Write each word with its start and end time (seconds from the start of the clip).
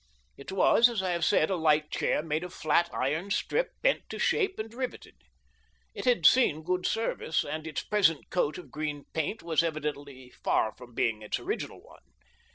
It 0.35 0.51
was, 0.51 0.89
as 0.89 1.03
I 1.03 1.11
have 1.11 1.23
said, 1.23 1.51
a 1.51 1.55
light 1.55 1.91
chair 1.91 2.23
made 2.23 2.43
of 2.43 2.55
flat 2.55 2.89
iron 2.91 3.29
strip, 3.29 3.73
bent 3.83 4.09
to 4.09 4.17
shape 4.17 4.57
and 4.57 4.73
riveted. 4.73 5.13
It 5.93 6.05
had 6.05 6.25
seen 6.25 6.63
good 6.63 6.87
service, 6.87 7.45
and 7.45 7.67
its 7.67 7.83
present 7.83 8.31
coat 8.31 8.57
of 8.57 8.71
green 8.71 9.05
paint 9.13 9.43
was 9.43 9.61
evidently 9.61 10.31
far 10.31 10.73
from 10.75 10.95
being 10.95 11.21
its 11.21 11.37
original 11.37 11.83
one. 11.83 12.01